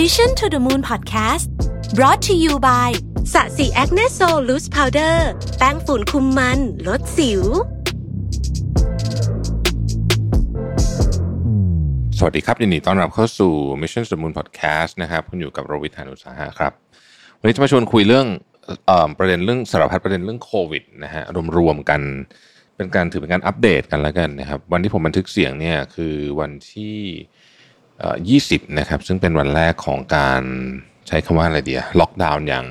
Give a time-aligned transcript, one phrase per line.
[0.00, 1.46] Mission to the Moon Podcast
[1.98, 2.90] brought to you by
[3.32, 5.28] Srichand Acne Sol Loose Powder
[5.58, 7.42] แป้งฝุ่นคุมมัน ลดสิว
[12.18, 16.72] สวัสดีครับยินดีต้อนรับเข้าสู่ Mission to the Moon Podcast นะครับคุณอยู่กับรวิศ หาญอุตสาหะครับ
[17.38, 18.26] วันนี้จะมาชวนคุยเรื่อง
[18.88, 21.22] อประเด็นเรื่องสารพัดประเด็นเรื่องโควิดนะฮะ
[21.56, 22.00] รวมๆกัน
[22.76, 26.96] เป็นการถือเป็นการอัปเดตกันแล้วกันนะครับ วันที่ผมบันทึกเสียงเนี่ยคือวันที่
[28.12, 30.42] 20นะครับซึ่งเป็นวันแรกของการ
[31.08, 32.64] ใช้คำว่าอะไรเดียล็อกดาวน์อย่าง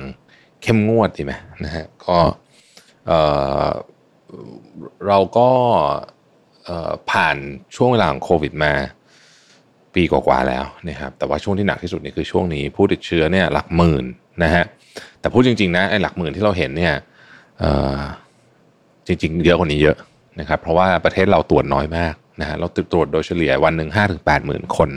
[0.62, 1.32] เข้มงวดดีไหม
[1.64, 2.18] นะฮะก็
[3.06, 5.48] เเราก็
[7.10, 7.36] ผ่าน
[7.76, 8.72] ช่วงเวลาของโควิดมา
[9.94, 14.04] ปีกว่าๆแล้วนะครับแต่ว่าช่วงที่หนักที่สุดนี่คือช่วงนี้ผู้ติดเชื้อเนี่ยหลักหมื่น
[14.42, 14.64] นะฮะ
[15.20, 16.94] แต่พูดจริงๆนะไอ้หลักหมื่นที่เราเห็นเนี่ย
[19.06, 19.96] จริงๆเยอะกว่านี้เยอะ
[20.40, 24.90] นะครับเพราะว่าประเทศเราตรวจน้อยมากนะฮะเราตรวจโดยเฉลี่ยวันหนึ่งห้าถึงแปดหมื่นคน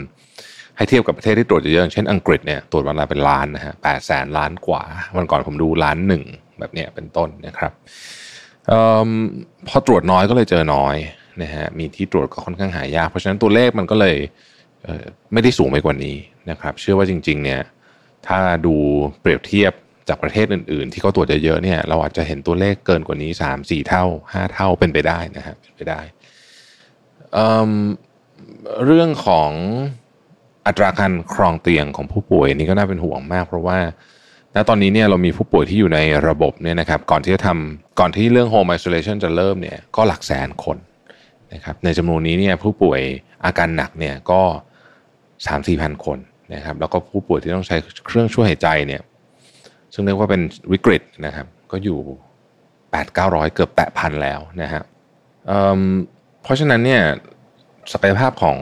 [0.78, 4.82] ให้เทียบกับประเทศที่ตรวจเยอะอย่างเช่นอังกฤษเนี่ยตรวจวันละเป็นล้านนะฮะแปดแสนล้านกว่า
[5.16, 6.22] วันก่อนผมดูล้านหนึ่ง
[6.58, 7.72] แบบเนี้ยเป็นต้นนะครับ
[8.68, 8.72] เอ
[9.68, 10.96] พอตรวจน้อยก็เลยเจอน้อย
[11.42, 14.16] นะฮะมีที่ตรวจก็ค่อนข้างหายาก เพราะฉะนั้นตัวเลขมันก็เลย
[14.84, 16.16] เไม่ได้สูงไปกว่านี้
[16.50, 17.60] นะครับ เชื่อว่าจริง ๆ เนี่ย
[18.26, 18.74] ถ้าดู
[19.20, 19.72] เปรียบเทียบ
[20.08, 26.00] จากประเทศอื่น ๆ ที่เขาตรวจเยอะๆเนี่ยเราอาจจะเห็นตัวเลขเกินกว่านี้ 3 4 เท่า 5 เท่าเป็นไปได้นะครับเป็นไปได้
[27.32, 29.50] เเรื่องของ
[30.68, 33.78] อัตราการครองเตียงของผู้ป่วยนี่ก็น่าเป็นห่วงมาก เพราะว่า
[34.54, 40.76] ณตอนนี้เนี่ยเรามีผู้ป่วยที่อยู่ในระบบเนี่ยนะครับก่อนที่จะทำก่อนที่เรื่อง home isolation จะเริ่มเนี่ยก็หลักแสนคน
[41.52, 43.00] นะครับในจำนวนนี้เนี่ยผู้ป่วย
[43.44, 44.40] อาการหนักเนี่ยก็
[45.46, 46.18] สามสี่พันคน
[46.54, 49.02] นะครับแล้วก็ผู้ป่วยที่ต้องใช้เครื่องช่วยหายใจเนี่ย
[49.92, 51.98] ซึ่งเรียกว่าเป็นวิกฤตนะครับก็อยู่
[52.90, 54.82] แปดเก้าร้อยเกือบแปะพันแล้วนะฮะ
[55.46, 57.02] เเพราะฉะนั้นเนี่ย
[57.92, 58.58] ศักยภาพของ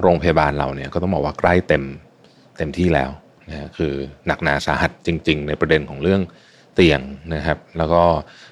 [0.00, 1.84] โรงพยาบาลเราเนี่ยก็ต้องบอกว่าใกล้เต็ม
[2.58, 3.10] เต็มที่แล้ว
[3.48, 3.92] นะคือ
[4.26, 6.20] หนักหนาสาหัสจริง ๆ ในประเด็นของเรื่อง
[6.74, 7.00] เตียง
[7.34, 8.02] นะครับ แล้วก็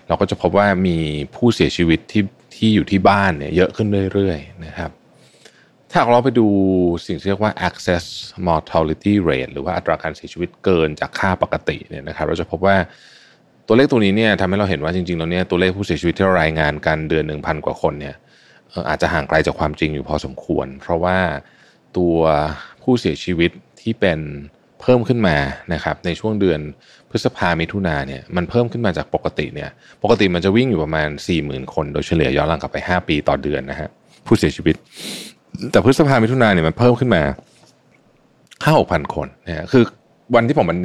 [0.09, 0.99] เราก็จะพบว่ามี
[1.35, 2.25] ผู้เสียชีวิตที่
[2.57, 4.91] ที่อยู่ที่บ้านเนี่ยเยอะขึ้นเรื่อยๆนะครับ
[5.91, 6.47] ถ้าเราไปดู
[7.07, 8.05] สิ่งที่เรียกว่า access
[8.49, 12.77] mortality rate หรือว่าอัตราการเสียชีวิตเกินจากค่าปกติเนี่ยนะครับ เราจะพบว่า
[13.67, 18.15] ตัวเลขตัวนี้เนี่ยทำให้เราเห็นว่าจริงๆแล้วเนี่ยตัวเลขผู้เสียชีวิตที่รายงานกันเดือนหนึ่งพันกว่าคนเนี่ย
[18.89, 21.19] อาจจะห่างไกลจากความจริงอยู่พอสมควร เพราะว่า
[21.97, 22.17] ตัว
[22.83, 23.51] ผู้เสียชีวิต
[23.81, 24.19] ที่เป็น
[24.81, 25.37] เพิ่มขึ้นมา
[25.75, 26.61] นะครับในช่วงเดือน
[27.11, 29.71] พฤษภามิถุนาเนี่ยมันเพิ่มขึ้นมาจากปกติเนี่ย
[30.03, 33.89] ปกติมันจะวิ่งอยู่ประมาณ 4 0,000 คน โดยเฉลี่ยย้อนหลังกลับไป 5 ปีต่อเดือนนะฮะ
[34.27, 34.75] ผู้เสียชีวิต
[35.73, 37.23] แต่พฤษภามิถุนาเนี่ยมันเพิ่มขึ้นมา
[38.65, 39.85] ห้าหกพันคนนะฮะคือ
[40.35, 40.79] วันที่ผมมัน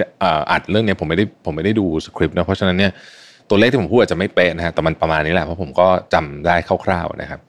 [0.52, 2.92] อัดเรื่องเนี้ยผมไม่ได้ผมไม่ได้ดูสคริปต์นะเพราะฉะนั้นเนี่ย
[3.50, 7.40] ตัวเลขที่ผมพูดอาจจะไม่เป๊ะนะฮะแต่มันประมาณนี้แหละเพราะผมก็จำได้คร่าวๆนะครับ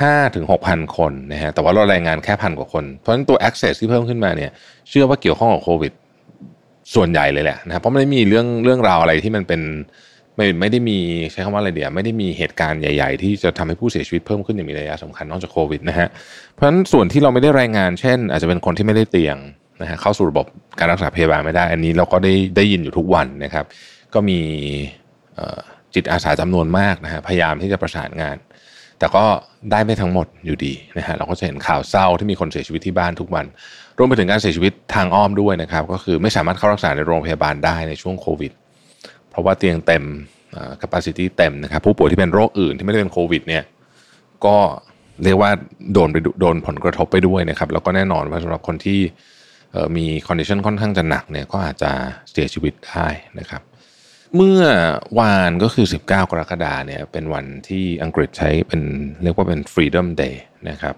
[0.00, 4.50] ห้าถึงหกพันคนนะฮะแต่ว่าเรารายงานแค่พันกว่าคน เพราะฉะนั้นตัว access ที่เพิ่มขึ้นมาเนี่ย
[4.88, 5.92] เชื่อว่าเกี่ยวข้องกับโควิด
[6.94, 9.60] ส่วนใหญ่เลยแหละนะครับเพราะไม่ได้มีเรื่องเรื่องราวอะไรที่มันเป็น
[10.36, 10.98] ไม่ไม่ได้มี
[11.32, 16.08] ใช้คำว่าอะไรเดียวไม่ได้มีเหตุการณ์ใหญ่ ๆ ที่จะทำให้ผู้เสียชีวิตเพิ่มขึ้นอย่างมีนัยสำคัญนอกจากโควิดนะฮะ
[16.52, 19.36] เพราะฉะนั้นส่วนที่เราไม่ได้รายงาน เช่น อาจจะเป็นคนที่ไม่ได้เตียง
[19.82, 20.46] นะฮะเข้าสู่ระบบ
[20.78, 23.64] การรักษาพยาบาลไม่ได้ อันนี้เราก็ได้ได้ยินอยู่ทุกวันนะครับ
[24.14, 24.38] ก็มี
[25.94, 28.36] จิตอาสาจำนวนมากนะฮะพยายามที่จะประสานงาน
[29.00, 29.24] แต่ก็
[29.70, 33.46] ได้ไม่ทั้งหมดอยู่ดีนะฮะเราก็จะเห็นข่าวเศร้าที่มีคนเสียชีวิตที่บ้านทุกวัน
[33.98, 38.52] รวมไปถึงการเสียชีวิตทางอ้อมด้วยนะครับ ก็คือไม่สามารถเข้ารักษาในโรงพยาบาลได้ในช่วงโควิด
[39.30, 40.04] เพราะว่าเตียงเต็ม
[40.56, 43.64] อ่อ capacity เต็มนะครับ ผู้ป่วยที่เป็นโรคอื่นที่ไม่ได้เป็นโควิดเนี่ย
[44.46, 44.56] ก็
[45.24, 45.50] เรียกว่า
[45.92, 49.00] โดนไปโดนผลกระทบไปด้วยนะครับ แล้วก็แน่นอนว่าสำหรับคนที่
[49.96, 51.90] มี condition ค่อนข้างจะหนักเนี่ยก็อาจจะ
[52.30, 53.06] เสียชีวิตได้
[53.38, 53.62] นะครับ
[54.36, 54.62] เมื่อ
[55.18, 58.82] วานก็คือ 19 กรกฎาเนี่ยเป็นวันที่อังกฤษใช้เป็น
[59.22, 60.36] เรียกว่าเป็น Freedom Day
[60.70, 60.94] นะครับ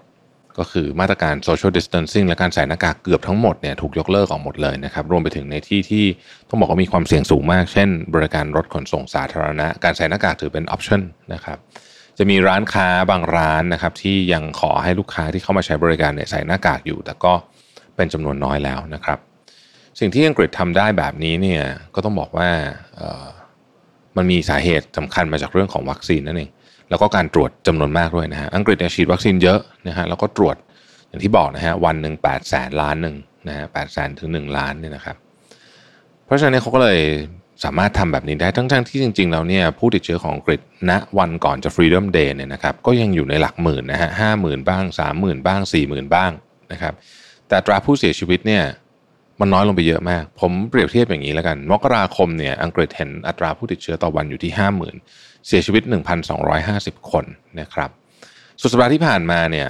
[0.57, 6.05] ก็คือมาตรการ social distancing และการใส่หน้ากากเกือบทั้งหมดเนี่ยถูกยกเลิกออกหมดเลยนะครับ รวมไปถึงในที่ที่
[6.49, 11.01] ต้องบอกว่ามีความเสี่ยงสูงมาก เช่น บริการรถขนส่งสาธารณะ การใส่หน้ากากถือเป็น option
[11.33, 11.57] นะครับ
[12.17, 17.33] จะมีร้านค้าบางร้านนะครับที่ยังขอให้ลูกค้าที่เข้ามาใช้บริการเนี่ยใส่หน้ากากอยู่ แต่ก็
[17.95, 19.19] เป็นจำนวนน้อยแล้วนะครับ
[19.99, 21.63] สิ่งที่อังกฤษทำได้แบบนี้เนี่ย
[21.95, 22.49] ก็ต้องบอกว่า
[24.17, 26.49] มันมีสาเหตุสำคัญมาจากเรื่องของวัคซีนนั่นเอง
[26.89, 30.55] แล้วก็การตรวจจำนวนมากด้วยนะฮะอังกฤษเนี่ยฉีดวัคซีนเยอะนะฮะแล้วก็ตรวจ
[31.07, 33.15] อย่างที่บอกนะฮะวันหนึ่งแปดแสนล้านหนึ่ง
[33.47, 35.15] นะฮะแปดแสนถึงหนึ่งล้านเนี่ยนะครับ
[36.25, 36.99] เพราะฉะนั้นเขาก็เลย
[37.63, 46.31] สามารถทำแบบนี้ได้ทั้งๆที่จริงๆแล้วเนี่ยผู้ติดเชื้อของอังกฤษณวันก่อนจะ Freedom Day เนี่ยนะครับก็ยังอยู่ในหลักหมื่นนะฮะห้าหมื่นบ้างสามหมื่นบ้างสี่หมื่นบ้าง
[46.71, 46.93] นะครับ
[47.49, 48.63] แต่ตราผู้เสียชีวิตเนี่ย
[49.43, 54.51] มันน้อยลงไปเยอะมาก ผมเปรียบเทียบอย่างนี้แล้วกัน มกราคมเนี่ยอังกฤษเห็นอัตราผู้ติดเชื้อต่อวันอยู่ที่
[54.99, 55.83] 50,000 เสียชีวิต
[56.47, 57.25] 1,250 คน
[57.59, 57.89] นะครับ
[58.61, 59.67] สุดสัปดาห์ที่ผ่านมาเนี่ย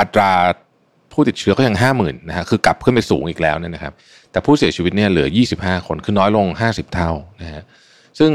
[0.00, 0.30] อัตรา
[1.12, 3.92] ผู้ติดเชื้อก็ยังห้าหมื่นนะฮะคือกลับขึ้นไปสูงอีกแล้วเนี่ยนะครับ
[4.32, 7.10] แต่ผู้เสียชีวิตเนี่ยเหลือ 25 คนคือน้อยลง 50 เท่า
[7.40, 7.62] นะฮะ
[8.18, 8.30] ซึ่ง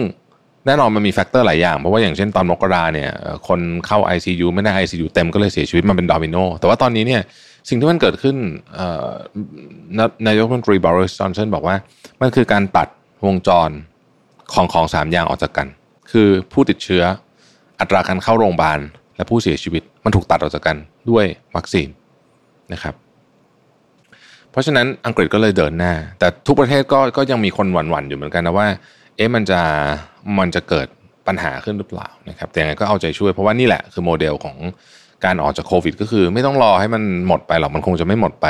[0.65, 3.09] แน่นอนมันมี factor หลายอย่าง เพราะว่าอย่างเช่นตอนมกราเนี่ย
[3.47, 7.21] คนเข้า ICU ไม่ได้ ICU เต็มก็เลยเสียชีวิตมันเป็นดอมิโนแต่ว่าตอนนี้เนี่ย
[7.69, 8.37] สิ่งที่มันเกิดขึ้น
[10.27, 11.75] นายกรัฐมนตรีบอริสจอห์นสันบอกว่า
[12.21, 12.87] มันคือการตัด
[13.25, 13.69] วงจร
[14.53, 15.67] ของของสามอย่างออกจากกัน
[16.11, 17.03] คือผู้ติดเชื้อ
[17.79, 18.79] อัตราการเข้าโรงพยาบาล
[19.15, 20.77] และผู้เสียชีวิต มันถูกตัดออกจากกัน
[21.09, 21.25] ด้วย
[21.55, 21.87] วัคซีน
[22.73, 22.95] นะครับ
[24.51, 28.67] เพราะฉะนั้นอังกฤษก็เลยเดินหน้า แต่ทุกประเทศก็ก็ยังมีคนหวั่นๆอยู่เหมือนกันนะว่า
[29.15, 29.61] เอ๊ะมันจะ
[30.39, 30.87] มันจะเกิด
[31.27, 34.57] ปัญหาขึ้นหรือเปล่านะครับ แต่ยังไงก็เอาใจช่วยเพราะว่านี่แหละคือโมเดลของ
[35.25, 38.47] การออกจากโควิด ก็คือไม่ต้องรอให้มันหมดไปหรอกมันคงจะไม่หมดไป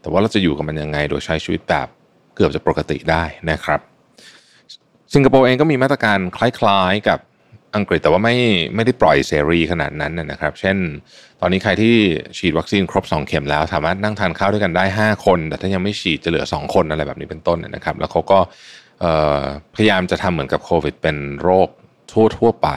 [0.00, 1.88] แต่ว่าเราจะอยู่กับมันยังไง โดยใช้ชีวิตแบบ
[2.36, 3.80] เกือบจะปกติได้นะครับ
[5.14, 7.18] สิงคโปร์เองก็มีมาตรการคล้ายๆกับ
[7.76, 8.36] อังกฤษแต่ว่าไม่
[8.74, 10.76] ไม่ได้ปล่อยเสรีขนาดนั้นนะครับ เช่น
[11.40, 11.94] ตอนนี้ใครที่
[12.38, 18.38] ฉีดวัคซีนครบ 2 เข็มแล้ว สามารถนั่งทานข้าวด้วยกันได้ 5 คน แต่ถ้ายังไม่ฉีดจะเหลือ 2 คนอะไรแบบนี้เป็นต้นนะครับ แล้วเขาก็
[19.74, 21.68] พยายามจะทำเหมือนกับโควิด เป็นโรค
[22.12, 22.68] ทั่วทั่วไป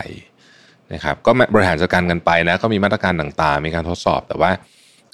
[0.93, 4.51] นะครับก็บริหารจัดการกันไปนะก็มีมาตรการต่างๆ มีการทดสอบแต่ว่า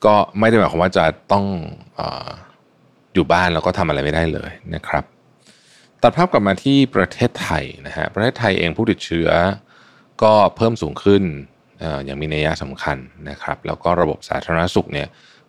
[0.05, 1.45] ก็ไม่ได้หมายความว่าจะต้อง
[1.99, 2.01] อ
[3.13, 5.03] อยู่บ้านแล้วก็ทำอะไรไม่ได้เลยนะครับ
[6.01, 9.29] ตัดภาพกลับมาที่ประเทศไทยนะฮะประเทศไทยเองผู้ติดเชื้อ
[10.23, 11.23] ก็เพิ่มสูงขึ้น
[12.05, 12.97] อย่างมีนัยสำคัญ
[13.29, 15.07] นะครับ แล้วก็ระบบสาธารณสุขเนี่ย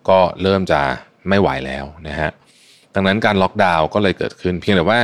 [0.09, 0.81] ก็เริ่มจะ
[1.29, 2.31] ไม่ไหวแล้วนะฮะ
[2.95, 5.01] ดังนั้นการล็อกดาวน์ก็เลยเกิดขึ้น เพียงแต่ว่า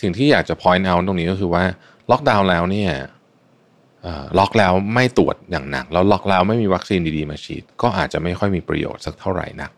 [0.00, 1.64] สิ่งที่อยากจะ point out ตรงนี้ก็คือว่า
[2.10, 2.92] ล็อกดาวน์แล้วเนี่ย
[4.38, 9.70] ล็อกแล้วไม่ตรวจอย่างหนักแล้วล็อกแล้วไม่มีวัคซีนดีๆมาฉีด ก็อาจจะไม่ค่อยมีประโยชน์สักเท่าไหร่นัก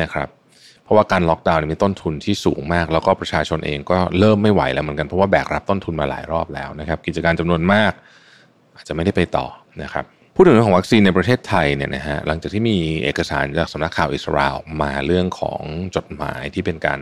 [0.00, 0.28] นะครับ
[0.84, 7.92] เพราะว่าการล็อกดาวน์มีต้นทุนที่สูงมาก แล้วก็ประชาชนเองก็เริ่มไม่ไหวแล้วเหมือนกันเพราะว่าแบกรับต้นทุนมาหลายรอบแล้วนะครับ กิจการจำนวนมาก
[8.76, 9.46] อาจจะไม่ได้ไปต่อ
[9.82, 10.04] นะครับ
[10.34, 15.62] พูดถึงเรื่องของวัคซีนในประเทศไทยเนี่ยนะฮะหลังจากที่มีเอกสารจากสำนักข่าวอิสราเอลมาเรื่องของ
[15.96, 17.00] จดหมายที่เป็นการ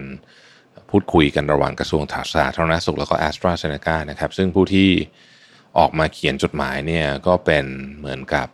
[0.91, 2.03] พูดคุยกันระหว่างกระทรวง
[2.35, 4.89] สาธารณสุขแล้วก็แอสตราเซเนกานะครับซึ่งผู้ที่
[5.79, 7.65] ออกมาเขียนจดหมายเนี่ยก็เป็น
[7.99, 8.47] เหมือนกับ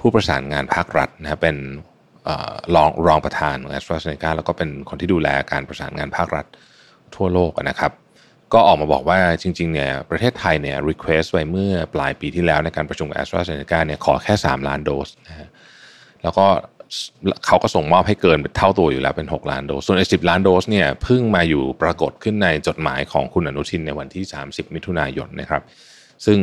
[0.00, 1.56] ผู้ประสานงานภาครัฐนะเป็น
[2.74, 6.46] รองรองประธานของแอสตราเซเนกาแล้วก็เป็นคนที่ดูแลการประสานงานภาครัฐ
[7.14, 7.92] ทั่วโลกนะครับ
[8.52, 15.48] ก็ออกมาบอกว่าจริงๆเนี่ยประเทศไทยเนี่ย request ไว้เมื่อปลายปีที่แล้วในการประชุมแอสตราเซเนกาเนี่ยขอแค่ 3 ล้านโดสนะฮะ
[16.22, 16.46] แล้วก็
[17.46, 25.62] เขาก็ส่งมอบให้เกินเท่าตัวอยู่แล้วเป็น 6 ล้านโดส ส่วนไอ้61 ล้านโดสเนี่ยเพิ่งมาอยู่ปรากฏขึ้นในจดหมายของคุณอนุทินในวันที่ 30 มิถุนายนนะครับ
[26.26, 26.38] ซึ่ง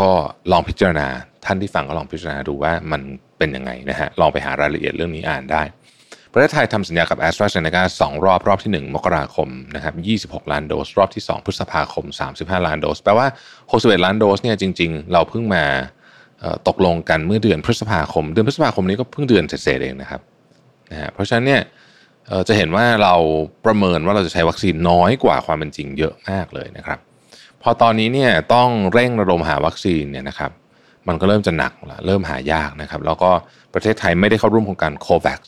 [0.00, 0.10] ก็
[0.52, 1.08] ลองพิจารณา
[1.44, 3.02] ท่านที่ฟังก็ลองพิจารณาดูว่ามัน
[3.38, 5.62] เป็นยังไงนะฮะลองไปหารายละเอียดเรื่องนี้อ่านได้
[6.32, 9.94] ประเทศไทยทำสัญญากับแอสตราเซเนกาสองรอบรอบที่ 1 มกราคมนะครับ
[10.42, 12.04] 26 ล้านโดส รอบที่ 2 พฤษภาคม
[12.36, 13.26] 35 ล้านโดส แปลว่า
[13.64, 15.64] 61 ล้านโดสเนี่ยจริง ๆ เราเพิ่งมา
[16.68, 20.20] ตกลงกันเมื่อเดือนพฤษภาคม เดือนพฤษภาคมนี้ก็เพิ่งเดือนเศษเองนะครับ
[20.90, 21.62] นะฮะเพราะฉะนั้นเนี่ย
[22.48, 23.14] จะเห็นว่าเรา
[23.66, 26.98] ประเมินว่าเราจะใช้วัคซีนน้อยกว่าความเป็นจริงเยอะมากเลยนะครับ
[27.62, 30.50] พอตอนนี้เนี่ยต้องเร่งระดมหาวัคซีนเนี่ยนะครับ
[31.08, 33.30] มันก็เริ่มจะหนักแล้วเริ่มหายากนะครับ แล้วก็
[33.74, 35.40] ประเทศไทยไม่ได้เข้าร่วมโครงการโควัค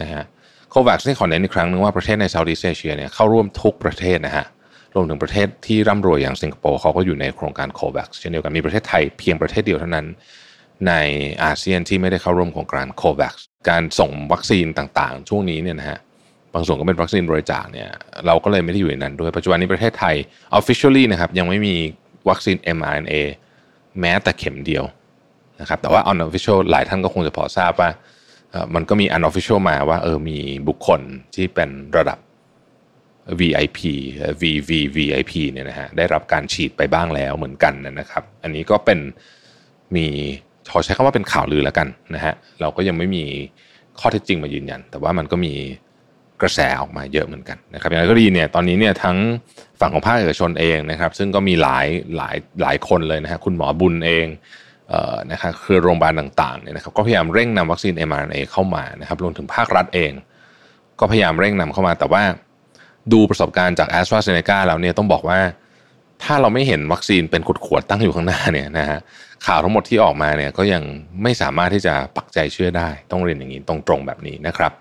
[0.00, 0.24] นะฮะ
[0.70, 4.46] โควัคนี่ขอเน้นอีกครั้งนึงว่าประเทศในเซาท์อีสเอเชียเนี่ยเข้าร่วมทุกประเทศนะฮะ
[4.94, 10.06] รวมถึงประเทศที่ร่ำรวยอย่างสิงคโปร์เขาก็อยู่ในโครงการโควัคเช่นเดียวกันมีประเทศไทยเพียงประเทศเดียวเท่านั้น
[10.88, 10.94] ใน
[11.44, 13.34] อาเซียนที่ไม่ได้เข้าร่วมโครงการโควัค
[13.68, 15.98] การส่งวัคซีนต่างๆ ช่วงนี้เนี่ยนะฮะ
[16.54, 17.88] บางส่วนก็เป็นวัคซีนบริจาคเนี่ย
[18.26, 20.14] เราก็เลยไม่ได้อยู่ในนั้นด้วย ปัจจุบันนี้ประเทศไทย
[20.58, 21.74] officially นะครับยังไม่มี
[22.28, 23.14] วัคซีน mRNA
[24.00, 24.84] แม้แต่เข็มเดียว
[25.60, 27.90] นะครับแต่ว่า unofficial หลายท่านก็คงจะพอทราบว่า
[28.74, 30.38] มันก็มี unofficial มาว่าเออมี
[30.68, 31.00] บุคคล
[31.34, 32.18] ที่เป็นระดับ
[33.38, 33.80] VIP
[34.40, 38.98] VV VIP เนี่ยนะฮะได้รับการฉีดไปบ้างแล้วเหมือนกันนะครับ อันนี้ก็เป็น
[39.96, 40.06] มี
[40.70, 43.24] ขอใช้คำว่าเป็นข่าวลือแล้วกันนะฮะเราก็ยังไม่มี
[44.00, 45.54] ข้อเท็จจริงมายืนยัน แต่ว่ามันก็มี
[46.42, 49.16] กระแสออกมาเยอะเหมือนกันนะครับอย่างไรก็ดีเนี่ยตอนนี้เนี่ยทั้ง
[49.80, 54.26] ฝั่งของภาคเอกชนเองนะครับ ซึ่งก็มีหลายหลายหลายคนเลยนะฮะคุณหมอบุญเอง
[55.32, 60.12] นะครับคือโรงพยาบาลต่างๆเนี่ยนะครับก็พยายามเร่งนำวัคซีน mRNA เข้ามานะครับรวมถึงภาครัฐเอง
[61.00, 62.22] ก็พยายามเร่งนำเข้ามา แต่ว่า
[63.12, 65.38] ดูประสบการณ์จาก a s t r a z เซ e c a แล้วเนี่ยต้องบอกว่า
[66.22, 68.98] ถ้าเราไม่เห็นวัคซีนเป็นขวดๆตั้งอยู่ข้างหน้าเนี่ยนะฮะ
[69.46, 70.82] ข่าวทั้งหมดที่ออกมาเนี่ยก็ยัง
[71.22, 74.72] ไม่สามารถที่จะปักใจเชื่อได้ ต้องเรียนอย่างนี้ตรงๆแบบนี้นะครับ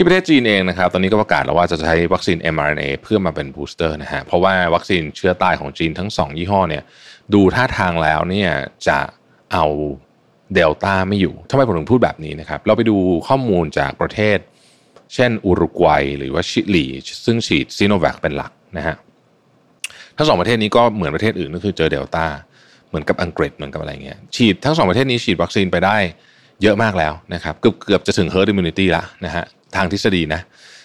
[0.00, 6.82] ี่ประเทศจีนเองนะครับ ตอนนี้ก็ประกาศแล้วว่าจะใช้วัคซีน mRNA เพื่อมาเป็น booster นะฮะ เพราะว่าวัคซีนเชื้อตายของจีนทั้ง 2 ยี่ห้อเนี่ย
[7.34, 8.50] ดูท่าทางแล้วเนี่ย
[8.88, 8.98] จะ
[9.52, 9.64] เอา
[10.54, 12.96] เดลต้าไม่อยู่ทำไมผมถึงพูดแบบนี้นะครับ เราไปดู
[13.28, 14.38] ข้อมูลจากประเทศ
[15.14, 16.86] เช่นอุรุกวัยหรือว่าชิลี
[17.24, 18.96] ซึ่งฉีดซิโนแวคเป็นหลักนะฮะ
[20.16, 22.26] ทั้งสองประเทศนี้ก็เหมือนประเทศอื่นก็คือเจอเดลต้า
[22.88, 25.96] เหมือนกับอังกฤษเหมือนกับอะไรเงี้ย ฉีดทั้งสองประเทศนี้ฉีดวัคซีนไปได้
[26.62, 29.44] เยอะมากแล้วนะครับ เกือบเกือบจะถึง herd immunity ละนะฮะ
[29.76, 30.42] ทางทฤษฎีนะ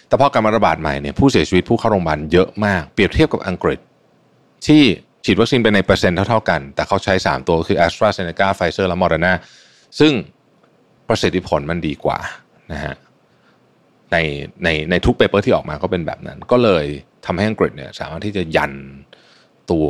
[0.07, 3.79] แต่พอการระบาดใหม่เนี่ยผู้เสียชีวิตผู้เข้าโรงพยาบาลเยอะมาก เปรียบเทียบกับอังกฤษ
[4.67, 4.81] ที่
[5.25, 9.33] ฉีดวัคซีนไปในเปอร์เซ็นต์เท่าๆกัน แต่เขาใช้ 3 ตัวคือ AstraZeneca Pfizer และ Moderna
[9.99, 10.13] ซึ่ง
[11.07, 12.19] ประสิทธิผลมันดีกว่า
[12.71, 12.95] นะฮะ
[14.11, 14.17] ใน
[14.63, 16.85] ในในทุก paper ที่ออกมาก็เป็นแบบนั้น ก็เลย
[17.25, 18.73] ทำให้อังกฤษเนี่ยสามารถที่จะยัน
[19.71, 19.87] ตัว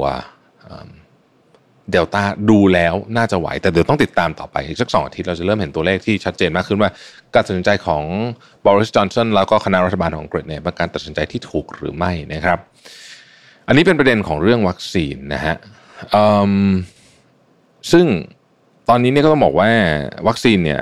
[1.92, 6.90] เดลต้าดูแล้วน่าจะไหว แต่เดี๋ยวต้องติดตามต่อไปอีกสักสองอาทิตย์เราจะเริ่มเห็นตัวเลขที่ชัดเจนมากขึ้นว่า
[7.34, 8.04] การตัดสินใจของ
[8.66, 12.60] บอริสจอห์นสันแล้วก็คณะรัฐบาลของอังกฤษเนี่ยเป็นการตัดสินใจที่ถูกหรือไม่นะครับ
[13.68, 15.56] อันนี้เป็นประเด็นของเรื่องวัคซีนนะฮะ
[17.92, 18.06] ซึ่ง
[18.90, 19.70] ตอนนี้เนี่ยก็ต้องบอกว่า
[20.28, 20.82] วัคซีนเนี่ย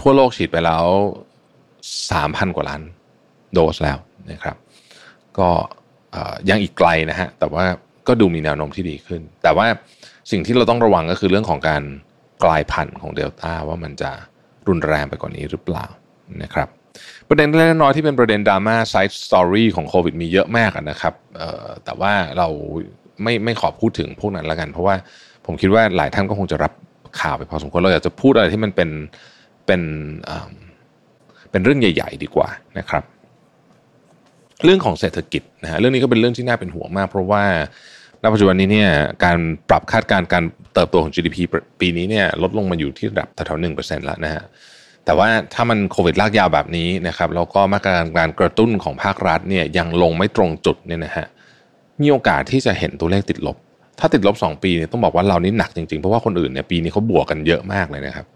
[0.00, 0.84] ทั่วโลกฉีดไปแล้ว
[2.12, 2.82] สามพันกว่าล้าน
[3.52, 3.98] โดสแล้ว
[4.30, 4.56] นะครับ
[5.38, 5.48] ก็
[6.48, 7.64] ยังอีกไกลนะฮะแต่ว่า
[8.10, 9.66] ก็ดูมีแนวโน้มที่ดีขึ้น แต่ว่า
[10.30, 11.82] สิ่งที่เราต้องระวังก็คือเรื่องของการ
[12.44, 14.10] กลายพันธุ์ของเดลต้าว่ามันจะ
[14.68, 15.86] รุนแรงไปกว่านี้หรือเปล่า
[16.42, 16.68] นะครับ
[17.28, 21.14] ประเด็นเล็กน้อยที่เป็นประเด็นดราม่า side story ของโควิดมีเยอะมากนะครับ
[21.84, 22.48] แต่ว่าเรา
[23.22, 24.94] ไม่ไม่ขอพูดถึงพวกนั้นแล้วกัน เพราะว่า
[25.46, 26.72] ผมคิดว่าหลายท่านก็คงจะรับ
[27.20, 28.90] ข่าวไปพอสมควรเราอยากจะพูดอะไรที่มันเป็น
[29.66, 29.82] เป็น
[31.50, 32.48] เป็นเรื่องใหญ่ ๆ ดีกว่า
[32.78, 33.04] นะครับ
[34.64, 37.44] เรื่องของเศรษฐกิจนะฮะเรื่องนี้ก็เป็นเรื่องที่น่าเป็นห่วงมาก เพราะว่า
[38.22, 38.90] ณปัจจุบันนี้เนี่ย
[39.24, 41.36] การปรับคาดการณ์การเติบโตของ GDP
[41.80, 44.42] ปีนี้เนี่ยลดลงมาอยู่ที่ระดับแถวๆหนึ่งเปอร์เซ็นต์แล้วนะฮะ
[45.04, 51.26] แต่ว่าถ้ามันโควิดลากยาวแบบนี้นะครับแล้วก็มาตรการการกระตุ้นของภาครัฐเนี่ยยังลงไม่ตรงจุดเนี่ยนะฮะ
[52.00, 53.56] มีโอกาสที่จะเห็นตัวเลขติดลบ
[54.00, 58.26] ถ้าติดลบ 2 ปีเนี่ยต้องบอกว่าเรานี่หนักจริงๆ เพราะว่าคนอื่นเนี่ยปีนี้เขาบวกกันเยอะมากเลยนะครับ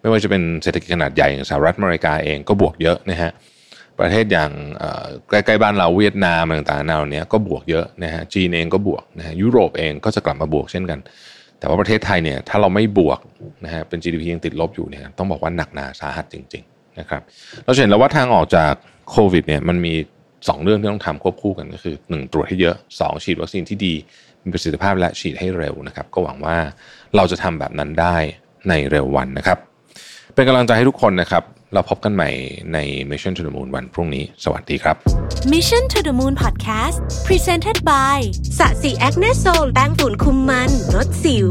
[0.00, 3.30] ไม่ว่าจะเป็นเศรษฐกิจขนาดใหญ่อย่างสหรัฐอเมริกาเองก็บวกเยอะนะฮะ
[4.00, 4.50] ประเทศอย่าง
[5.30, 10.98] ใกล้ๆบ้านเราเวียดนามต่างๆแนวเนี้ยก็บวกเยอะนะฮะจีนเองก็บวกนะฮะยุโรปเองก็จะกลับมาบวกเช่นกัน
[11.58, 13.20] แต่ว่าประเทศไทยเนี่ยถ้าเราไม่บวก
[13.64, 17.22] นะฮะเป็น GDP ยังติดลบอยู่เนี่ยต้องบอกว่าหนักหนาสาหัสจริงๆนะครับ
[17.64, 18.72] เราเห็นแล้วว่าทางออกจาก
[19.10, 19.94] โควิดเนี่ยมันมี
[20.28, 23.94] 2 เรื่องที่ต้องทำควบคู่กันก็คือ 1 ตรวจให้เยอะ 2 ฉีดวัคซีนที่ดี
[24.44, 26.56] มีประสิทธิภาพและฉีดให้เร็วนะครับ ก็หวังว่า
[27.16, 28.16] เราจะทำแบบนั้นได้
[28.68, 29.58] ในเร็ววันนะครับ
[30.34, 31.42] เป็นกำลังใจให้ทุกคนนะครับ
[31.74, 32.30] เราพบกันใหม่
[32.74, 32.78] ใน
[33.10, 34.96] Mission to the Moon วันพรุ่งนี้ สวัสดีครับ
[35.54, 38.16] Mission to the Moon Podcast Presented by
[38.58, 41.48] สะสีแอคเนโซลแป้งฝุ่นคุมมันลดสิว